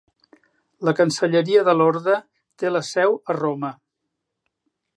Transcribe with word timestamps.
La 0.87 0.93
cancelleria 0.99 1.65
de 1.67 1.75
l'orde 1.77 2.15
té 2.63 2.71
la 2.73 2.81
seu 2.89 3.19
a 3.35 3.37
Roma. 3.41 3.71